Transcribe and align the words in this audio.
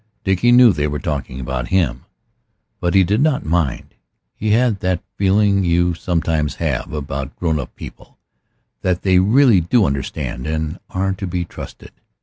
Dickie 0.23 0.51
knew 0.51 0.73
they 0.73 0.87
were 0.87 0.97
talking 0.97 1.39
about 1.39 1.67
him, 1.67 2.05
but 2.79 2.95
he 2.95 3.03
did 3.03 3.21
not 3.21 3.45
mind. 3.45 3.93
He 4.33 4.49
had 4.49 4.79
that 4.79 5.03
feeling 5.15 5.63
you 5.63 5.93
sometimes 5.93 6.55
have 6.55 6.91
about 6.91 7.35
grown 7.35 7.59
up 7.59 7.75
people, 7.75 8.17
that 8.81 9.03
they 9.03 9.19
really 9.19 9.61
do 9.61 9.85
understand, 9.85 10.47
and 10.47 10.79
are 10.89 11.13
to 11.13 11.27
be 11.27 11.45
trusted. 11.45 11.91